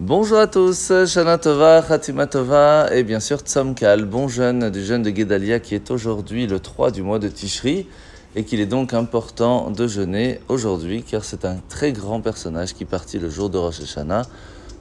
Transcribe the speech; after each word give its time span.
Bonjour 0.00 0.38
à 0.38 0.48
tous, 0.48 0.90
Shana 1.06 1.38
Tova, 1.38 1.80
Khatima 1.80 2.26
Tova 2.26 2.92
et 2.92 3.04
bien 3.04 3.20
sûr 3.20 3.38
Tzomkal, 3.38 4.06
bon 4.06 4.26
jeune 4.26 4.68
du 4.68 4.84
jeune 4.84 5.04
de 5.04 5.14
Gedalia 5.14 5.60
qui 5.60 5.76
est 5.76 5.88
aujourd'hui 5.92 6.48
le 6.48 6.58
3 6.58 6.90
du 6.90 7.02
mois 7.02 7.20
de 7.20 7.28
Tishri 7.28 7.86
et 8.34 8.42
qu'il 8.42 8.58
est 8.58 8.66
donc 8.66 8.92
important 8.92 9.70
de 9.70 9.86
jeûner 9.86 10.40
aujourd'hui 10.48 11.04
car 11.04 11.24
c'est 11.24 11.44
un 11.44 11.58
très 11.68 11.92
grand 11.92 12.20
personnage 12.20 12.74
qui 12.74 12.84
partit 12.84 13.20
le 13.20 13.30
jour 13.30 13.50
de 13.50 13.56
Rosh 13.56 13.82
Hashanah 13.82 14.22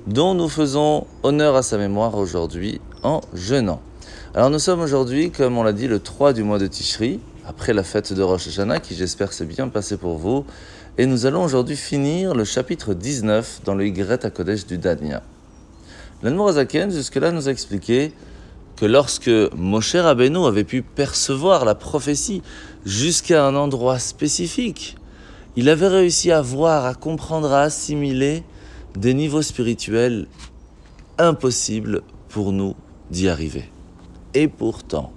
dont 0.08 0.34
nous 0.34 0.50
faisons 0.50 1.06
honneur 1.22 1.56
à 1.56 1.62
sa 1.62 1.78
mémoire 1.78 2.18
aujourd'hui 2.18 2.82
en 3.04 3.22
jeûnant. 3.36 3.82
Alors 4.34 4.50
nous 4.50 4.58
sommes 4.58 4.82
aujourd'hui, 4.82 5.30
comme 5.30 5.60
on 5.60 5.64
l'a 5.64 5.74
dit, 5.74 5.88
le 5.88 6.00
3 6.00 6.34
du 6.34 6.42
mois 6.42 6.58
de 6.58 6.66
Tishri, 6.66 7.20
après 7.48 7.74
la 7.74 7.84
fête 7.84 8.14
de 8.14 8.24
Rosh 8.24 8.48
Hashanah 8.48 8.80
qui 8.80 8.96
j'espère 8.96 9.32
s'est 9.32 9.46
bien 9.46 9.68
passé 9.68 9.96
pour 9.96 10.18
vous 10.18 10.44
et 10.98 11.08
nous 11.08 11.26
allons 11.26 11.44
aujourd'hui 11.44 11.76
finir 11.76 12.36
le 12.36 12.44
chapitre 12.44 12.94
19 12.94 13.62
dans 13.66 13.74
le 13.74 13.88
Y 13.88 14.26
à 14.26 14.30
Kodesh 14.30 14.68
du 14.68 14.78
Dania. 14.78 15.24
L'Anmorazaken, 16.22 16.92
jusque-là, 16.92 17.32
nous 17.32 17.48
a 17.50 17.52
expliqué 17.52 18.14
que 18.76 18.86
lorsque 18.86 19.32
Moshe 19.56 19.96
Rabbeinu 19.96 20.46
avait 20.46 20.64
pu 20.64 20.84
percevoir 20.84 21.66
la 21.66 21.74
prophétie 21.74 22.44
jusqu'à 22.86 23.46
un 23.46 23.56
endroit 23.56 23.98
spécifique, 23.98 24.96
il 25.56 25.70
avait 25.70 25.88
réussi 25.88 26.32
à 26.32 26.42
voir, 26.42 26.86
à 26.86 26.94
comprendre, 26.94 27.52
à 27.52 27.62
assimiler 27.62 28.44
des 28.96 29.16
niveaux 29.16 29.42
spirituels 29.42 30.28
impossibles 31.18 32.02
pour 32.30 32.52
nous 32.52 32.76
d'y 33.10 33.30
arriver. 33.30 33.70
Et 34.36 34.48
pourtant, 34.48 35.12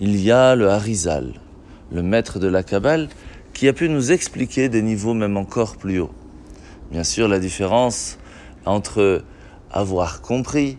il 0.00 0.20
y 0.20 0.30
a 0.30 0.54
le 0.54 0.68
Harizal, 0.68 1.34
le 1.92 2.02
maître 2.02 2.38
de 2.38 2.48
la 2.48 2.62
Kabbale, 2.62 3.08
qui 3.54 3.68
a 3.68 3.72
pu 3.72 3.88
nous 3.88 4.12
expliquer 4.12 4.68
des 4.68 4.82
niveaux 4.82 5.14
même 5.14 5.36
encore 5.36 5.76
plus 5.76 6.00
hauts. 6.00 6.12
Bien 6.90 7.04
sûr, 7.04 7.28
la 7.28 7.38
différence 7.38 8.18
entre 8.66 9.24
avoir 9.70 10.20
compris 10.20 10.78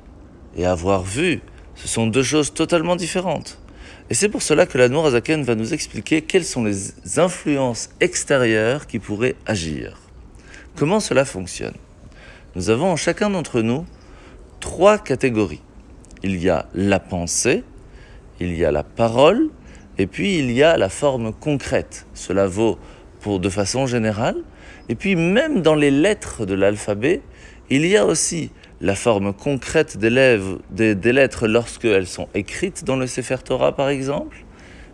et 0.55 0.65
avoir 0.65 1.03
vu, 1.03 1.41
ce 1.75 1.87
sont 1.87 2.07
deux 2.07 2.23
choses 2.23 2.53
totalement 2.53 2.95
différentes. 2.95 3.59
Et 4.09 4.13
c'est 4.13 4.29
pour 4.29 4.43
cela 4.43 4.65
que 4.65 4.77
la 4.77 4.87
Nourazaken 4.87 5.43
va 5.43 5.55
nous 5.55 5.73
expliquer 5.73 6.21
quelles 6.21 6.45
sont 6.45 6.63
les 6.63 7.17
influences 7.17 7.89
extérieures 8.01 8.85
qui 8.85 8.99
pourraient 8.99 9.35
agir. 9.45 9.99
Comment 10.75 10.99
cela 10.99 11.25
fonctionne? 11.25 11.73
Nous 12.55 12.69
avons 12.69 12.91
en 12.91 12.95
chacun 12.95 13.29
d'entre 13.29 13.61
nous 13.61 13.85
trois 14.59 14.97
catégories. 14.97 15.61
Il 16.23 16.41
y 16.41 16.49
a 16.49 16.67
la 16.73 16.99
pensée, 16.99 17.63
il 18.39 18.55
y 18.55 18.63
a 18.63 18.71
la 18.71 18.83
parole 18.83 19.49
et 19.97 20.07
puis 20.07 20.39
il 20.39 20.51
y 20.51 20.63
a 20.63 20.77
la 20.77 20.89
forme 20.89 21.33
concrète. 21.33 22.05
Cela 22.13 22.47
vaut 22.47 22.77
pour 23.21 23.39
de 23.39 23.49
façon 23.49 23.87
générale. 23.87 24.37
Et 24.89 24.95
puis 24.95 25.15
même 25.15 25.61
dans 25.61 25.75
les 25.75 25.91
lettres 25.91 26.45
de 26.45 26.53
l'alphabet, 26.53 27.21
il 27.69 27.85
y 27.85 27.97
a 27.97 28.05
aussi 28.05 28.51
la 28.81 28.95
forme 28.95 29.33
concrète 29.33 29.97
des, 29.97 30.39
des, 30.69 30.95
des 30.95 31.13
lettres 31.13 31.47
lorsqu'elles 31.47 32.07
sont 32.07 32.27
écrites 32.33 32.83
dans 32.83 32.97
le 32.97 33.07
Sefer 33.07 33.37
Torah 33.43 33.75
par 33.75 33.89
exemple. 33.89 34.45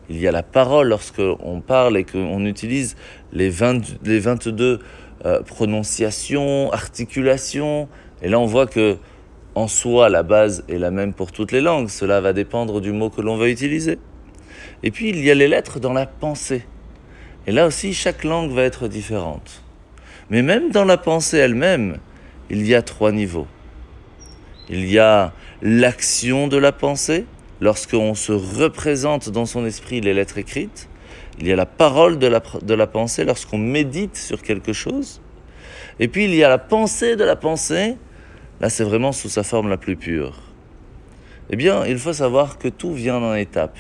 Il 0.10 0.20
y 0.20 0.28
a 0.28 0.32
la 0.32 0.44
parole 0.44 0.90
lorsqu'on 0.90 1.62
parle 1.66 1.98
et 1.98 2.04
qu'on 2.04 2.46
utilise 2.46 2.96
les, 3.34 3.50
20, 3.50 4.04
les 4.04 4.20
22 4.20 4.80
euh, 5.26 5.42
prononciations, 5.42 6.72
articulations. 6.72 7.90
Et 8.22 8.30
là 8.30 8.40
on 8.40 8.46
voit 8.46 8.68
que 8.68 8.98
en 9.56 9.68
soi 9.68 10.10
la 10.10 10.24
base 10.24 10.64
est 10.70 10.78
la 10.78 10.92
même 10.92 11.14
pour 11.14 11.32
toutes 11.32 11.52
les 11.52 11.62
langues. 11.62 11.90
Cela 11.90 12.22
va 12.22 12.34
dépendre 12.34 12.82
du 12.82 12.92
mot 12.92 13.10
que 13.10 13.22
l'on 13.22 13.36
va 13.36 13.50
utiliser. 13.50 13.98
Et 14.84 14.92
puis 14.92 15.09
il 15.09 15.23
y 15.23 15.31
a 15.31 15.36
les 15.36 15.48
lettres 15.48 15.80
dans 15.80 15.94
la 15.94 16.06
pensée. 16.06 16.64
Et 17.48 17.52
là 17.52 17.66
aussi, 17.66 17.94
chaque 17.94 18.23
langue 18.23 18.52
va 18.52 18.64
être 18.64 18.88
différente. 18.88 19.64
Mais 20.30 20.42
même 20.42 20.72
dans 20.72 20.86
la 20.86 20.98
pensée 20.98 21.38
elle-même, 21.38 21.98
il 22.50 22.66
y 22.66 22.76
a 22.76 22.82
trois 22.82 23.12
niveaux. 23.12 23.48
Il 24.70 24.89
y 24.89 25.00
a 25.00 25.34
l'action 25.62 26.48
de 26.48 26.58
la 26.58 26.72
pensée, 26.72 27.26
lorsqu'on 27.59 28.14
se 28.16 28.32
représente 28.32 29.30
dans 29.30 29.45
son 29.45 29.66
esprit 29.66 30.02
les 30.02 30.14
lettres 30.14 30.38
écrites. 30.38 30.88
Il 31.39 31.48
y 31.48 31.52
a 31.52 31.55
la 31.55 31.66
parole 31.66 32.20
de 32.20 32.28
la, 32.28 32.42
de 32.61 32.73
la 32.73 32.88
pensée, 32.88 33.23
lorsqu'on 33.26 33.58
médite 33.58 34.17
sur 34.17 34.42
quelque 34.42 34.73
chose. 34.73 35.22
Et 35.99 36.08
puis 36.08 36.26
il 36.26 36.36
y 36.36 36.43
a 36.43 36.49
la 36.49 36.58
pensée 36.58 37.16
de 37.16 37.23
la 37.23 37.36
pensée. 37.36 37.98
Là, 38.60 38.70
c'est 38.70 38.83
vraiment 38.83 39.11
sous 39.11 39.30
sa 39.30 39.43
forme 39.43 39.70
la 39.70 39.78
plus 39.78 39.95
pure. 39.95 40.39
Eh 41.49 41.55
bien, 41.55 41.86
il 41.86 41.98
faut 41.98 42.14
savoir 42.14 42.58
que 42.58 42.67
tout 42.67 42.93
vient 42.93 43.17
en 43.17 43.36
étapes. 43.36 43.78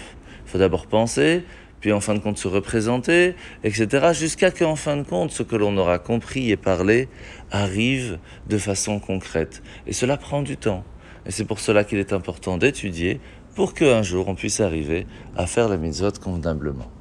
Faut 0.51 0.57
d'abord 0.57 0.87
penser, 0.87 1.43
puis 1.79 1.93
en 1.93 2.01
fin 2.01 2.13
de 2.13 2.19
compte 2.19 2.37
se 2.37 2.49
représenter, 2.49 3.35
etc. 3.63 4.09
Jusqu'à 4.11 4.51
qu'en 4.51 4.75
fin 4.75 4.97
de 4.97 5.03
compte, 5.03 5.31
ce 5.31 5.43
que 5.43 5.55
l'on 5.55 5.77
aura 5.77 5.97
compris 5.97 6.51
et 6.51 6.57
parlé 6.57 7.07
arrive 7.51 8.19
de 8.49 8.57
façon 8.57 8.99
concrète. 8.99 9.63
Et 9.87 9.93
cela 9.93 10.17
prend 10.17 10.41
du 10.41 10.57
temps. 10.57 10.83
Et 11.25 11.31
c'est 11.31 11.45
pour 11.45 11.61
cela 11.61 11.85
qu'il 11.85 11.99
est 11.99 12.11
important 12.11 12.57
d'étudier 12.57 13.21
pour 13.55 13.73
qu'un 13.73 14.03
jour 14.03 14.27
on 14.27 14.35
puisse 14.35 14.59
arriver 14.59 15.07
à 15.37 15.47
faire 15.47 15.69
la 15.69 15.77
mitzvot 15.77 16.11
convenablement. 16.21 16.91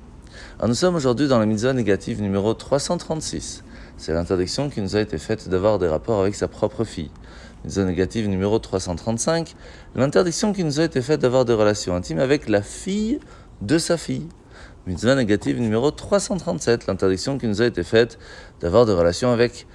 Nous 0.64 0.74
sommes 0.74 0.94
aujourd'hui 0.94 1.26
dans 1.26 1.40
la 1.40 1.46
mitzvah 1.46 1.72
négative 1.72 2.22
numéro 2.22 2.54
336. 2.54 3.64
C'est 3.96 4.12
l'interdiction 4.12 4.70
qui 4.70 4.80
nous 4.80 4.94
a 4.94 5.00
été 5.00 5.18
faite 5.18 5.48
d'avoir 5.48 5.80
des 5.80 5.88
rapports 5.88 6.20
avec 6.20 6.36
sa 6.36 6.46
propre 6.46 6.84
fille. 6.84 7.10
Mitzvah 7.64 7.84
négative 7.84 8.26
numéro 8.28 8.58
335, 8.58 9.54
l'interdiction 9.94 10.54
qui 10.54 10.64
nous 10.64 10.80
a 10.80 10.84
été 10.84 11.02
faite 11.02 11.20
d'avoir 11.20 11.44
des 11.44 11.52
relations 11.52 11.94
intimes 11.94 12.18
avec 12.18 12.48
la 12.48 12.62
fille 12.62 13.20
de 13.60 13.76
sa 13.76 13.98
fille. 13.98 14.28
Mitzvah 14.86 15.14
négative 15.14 15.60
numéro 15.60 15.90
337, 15.90 16.86
l'interdiction 16.86 17.36
qui 17.36 17.46
nous 17.46 17.60
a 17.60 17.66
été 17.66 17.82
faite 17.82 18.18
d'avoir 18.60 18.86
des 18.86 18.94
relations 18.94 19.30
avec 19.30 19.66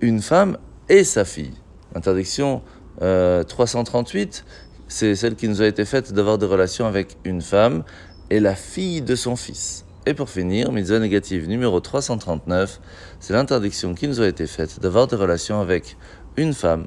une 0.00 0.22
femme 0.22 0.56
et 0.88 1.04
sa 1.04 1.26
fille. 1.26 1.52
L'interdiction 1.94 2.62
338, 3.00 4.44
euh, 4.46 4.50
c'est 4.88 5.14
celle 5.14 5.34
qui 5.34 5.48
nous 5.48 5.60
a 5.60 5.66
été 5.66 5.84
faite 5.84 6.14
d'avoir 6.14 6.38
des 6.38 6.46
relations 6.46 6.86
avec 6.86 7.18
une 7.24 7.42
femme 7.42 7.84
et 8.30 8.40
la 8.40 8.54
fille 8.54 9.02
de 9.02 9.14
son 9.14 9.36
fils. 9.36 9.84
Et 10.06 10.14
pour 10.14 10.30
finir, 10.30 10.72
mitzvah 10.72 11.00
négative 11.00 11.48
numéro 11.48 11.80
339, 11.80 12.80
c'est 13.20 13.34
l'interdiction 13.34 13.94
qui 13.94 14.08
nous 14.08 14.22
a 14.22 14.26
été 14.26 14.46
faite 14.46 14.80
d'avoir 14.80 15.06
des 15.06 15.16
relations 15.16 15.60
avec 15.60 15.98
une 16.36 16.54
femme 16.54 16.86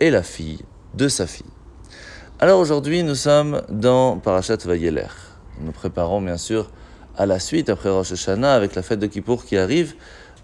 et 0.00 0.10
la 0.10 0.22
fille 0.22 0.60
de 0.94 1.08
sa 1.08 1.26
fille. 1.26 1.46
Alors 2.38 2.60
aujourd'hui, 2.60 3.02
nous 3.02 3.14
sommes 3.14 3.62
dans 3.70 4.18
Parashat 4.18 4.58
Vayeler. 4.64 5.06
Nous 5.58 5.66
nous 5.66 5.72
préparons 5.72 6.20
bien 6.20 6.36
sûr 6.36 6.70
à 7.16 7.24
la 7.24 7.38
suite 7.38 7.70
après 7.70 7.88
Rosh 7.88 8.12
Hashanah 8.12 8.54
avec 8.54 8.74
la 8.74 8.82
fête 8.82 8.98
de 8.98 9.06
Kippour 9.06 9.44
qui 9.44 9.56
arrive. 9.56 9.94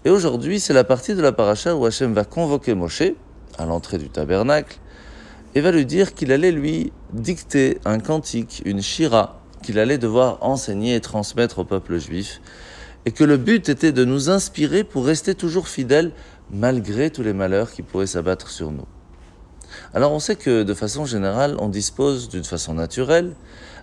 Et 0.05 0.09
aujourd'hui, 0.09 0.59
c'est 0.59 0.73
la 0.73 0.83
partie 0.83 1.13
de 1.15 1.21
la 1.21 1.31
paracha 1.31 1.75
où 1.75 1.85
Hachem 1.85 2.13
va 2.13 2.25
convoquer 2.25 2.73
Moshe 2.73 3.13
à 3.57 3.65
l'entrée 3.65 3.99
du 3.99 4.09
tabernacle 4.09 4.79
et 5.55 5.61
va 5.61 5.71
lui 5.71 5.85
dire 5.85 6.13
qu'il 6.13 6.31
allait 6.31 6.51
lui 6.51 6.91
dicter 7.13 7.77
un 7.85 7.99
cantique, 7.99 8.63
une 8.65 8.81
shira, 8.81 9.39
qu'il 9.61 9.77
allait 9.77 9.99
devoir 9.99 10.39
enseigner 10.41 10.95
et 10.95 10.99
transmettre 10.99 11.59
au 11.59 11.63
peuple 11.63 11.99
juif, 11.99 12.41
et 13.05 13.11
que 13.11 13.23
le 13.23 13.37
but 13.37 13.69
était 13.69 13.91
de 13.91 14.03
nous 14.03 14.31
inspirer 14.31 14.83
pour 14.83 15.05
rester 15.05 15.35
toujours 15.35 15.67
fidèles 15.67 16.11
malgré 16.49 17.11
tous 17.11 17.21
les 17.21 17.33
malheurs 17.33 17.71
qui 17.71 17.83
pourraient 17.83 18.07
s'abattre 18.07 18.49
sur 18.49 18.71
nous. 18.71 18.87
Alors 19.93 20.11
on 20.11 20.19
sait 20.19 20.35
que 20.35 20.63
de 20.63 20.73
façon 20.73 21.05
générale, 21.05 21.55
on 21.59 21.69
dispose 21.69 22.29
d'une 22.29 22.43
façon 22.43 22.73
naturelle 22.73 23.33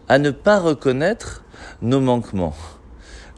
à 0.09 0.19
ne 0.19 0.31
pas 0.31 0.59
reconnaître 0.59 1.45
nos 1.83 2.01
manquements, 2.01 2.55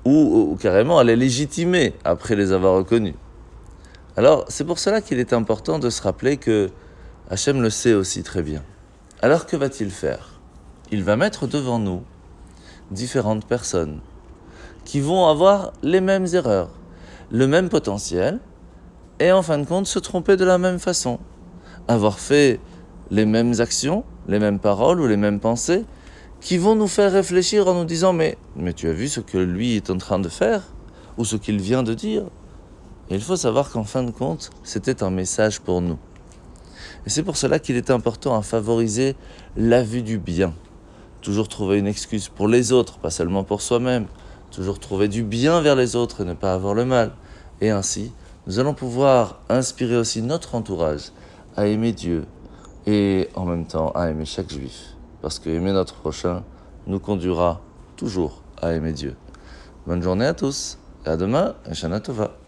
ou, 0.04 0.56
carrément 0.60 0.98
à 0.98 1.04
les 1.04 1.16
légitimer 1.16 1.94
après 2.04 2.34
les 2.34 2.52
avoir 2.52 2.74
reconnus. 2.74 3.14
Alors 4.16 4.44
c'est 4.48 4.64
pour 4.64 4.78
cela 4.78 5.00
qu'il 5.00 5.18
est 5.18 5.32
important 5.32 5.78
de 5.78 5.90
se 5.90 6.02
rappeler 6.02 6.36
que 6.36 6.70
Hachem 7.30 7.62
le 7.62 7.70
sait 7.70 7.94
aussi 7.94 8.22
très 8.22 8.42
bien. 8.42 8.62
Alors 9.20 9.46
que 9.46 9.56
va-t-il 9.56 9.90
faire? 9.90 10.40
Il 10.90 11.04
va 11.04 11.16
mettre 11.16 11.46
devant 11.46 11.78
nous 11.78 12.02
différentes 12.90 13.46
personnes 13.46 14.00
qui 14.84 15.00
vont 15.00 15.28
avoir 15.28 15.72
les 15.82 16.00
mêmes 16.00 16.26
erreurs, 16.32 16.70
le 17.30 17.46
même 17.46 17.69
potentiel, 17.69 18.40
et 19.20 19.30
en 19.30 19.42
fin 19.42 19.58
de 19.58 19.64
compte 19.64 19.86
se 19.86 19.98
tromper 19.98 20.36
de 20.36 20.44
la 20.44 20.58
même 20.58 20.78
façon 20.78 21.20
avoir 21.88 22.19
fait 22.19 22.61
les 23.11 23.26
mêmes 23.26 23.61
actions, 23.61 24.05
les 24.29 24.38
mêmes 24.38 24.58
paroles 24.58 25.00
ou 25.00 25.06
les 25.06 25.17
mêmes 25.17 25.40
pensées, 25.40 25.84
qui 26.40 26.58
vont 26.58 26.75
nous 26.75 26.88
faire 26.88 27.12
réfléchir 27.12 27.69
en 27.69 27.75
nous 27.75 27.84
disant 27.84 28.12
mais, 28.12 28.37
mais 28.56 28.73
tu 28.73 28.88
as 28.88 28.93
vu 28.93 29.08
ce 29.08 29.20
que 29.20 29.38
lui 29.38 29.76
est 29.76 29.90
en 29.90 29.99
train 29.99 30.19
de 30.19 30.29
faire 30.29 30.62
ou 31.19 31.25
ce 31.25 31.37
qu'il 31.37 31.61
vient 31.61 31.82
de 31.82 31.94
dire 31.94 32.25
il 33.14 33.20
faut 33.20 33.37
savoir 33.37 33.70
qu'en 33.70 33.84
fin 33.84 34.02
de 34.02 34.11
compte, 34.11 34.50
c'était 34.62 35.02
un 35.02 35.11
message 35.11 35.61
pour 35.61 35.82
nous. 35.82 35.99
Et 37.05 37.11
c'est 37.11 37.23
pour 37.23 37.37
cela 37.37 37.58
qu'il 37.58 37.76
est 37.76 37.90
important 37.90 38.37
à 38.38 38.43
favoriser 38.43 39.17
la 39.56 39.82
vue 39.82 40.02
du 40.02 40.19
bien. 40.19 40.55
Toujours 41.20 41.49
trouver 41.49 41.78
une 41.78 41.87
excuse 41.87 42.28
pour 42.28 42.49
les 42.49 42.73
autres, 42.73 42.99
pas 42.99 43.11
seulement 43.11 43.44
pour 43.44 43.61
soi-même. 43.61 44.06
Toujours 44.50 44.78
trouver 44.78 45.08
du 45.08 45.23
bien 45.25 45.61
vers 45.61 45.76
les 45.76 45.94
autres 45.94 46.23
et 46.23 46.25
ne 46.25 46.35
pas 46.35 46.55
avoir 46.55 46.75
le 46.75 46.85
mal. 46.85 47.12
Et 47.61 47.70
ainsi, 47.70 48.12
nous 48.46 48.58
allons 48.58 48.75
pouvoir 48.75 49.40
inspirer 49.49 49.96
aussi 49.96 50.23
notre 50.23 50.55
entourage 50.55 51.12
à 51.56 51.66
aimer 51.66 51.93
Dieu 51.93 52.25
et 52.87 53.28
en 53.34 53.44
même 53.44 53.66
temps 53.66 53.90
à 53.94 54.10
aimer 54.10 54.25
chaque 54.25 54.50
juif. 54.50 54.96
Parce 55.20 55.38
que 55.38 55.50
aimer 55.50 55.72
notre 55.72 55.94
prochain 55.94 56.43
nous 56.87 56.99
conduira 56.99 57.60
toujours 57.96 58.43
à 58.60 58.72
aimer 58.72 58.93
Dieu. 58.93 59.16
Bonne 59.87 60.02
journée 60.02 60.26
à 60.26 60.34
tous 60.34 60.78
et 61.06 61.08
à 61.08 61.16
demain, 61.16 61.54
Shana 61.72 62.00
Tova. 62.00 62.41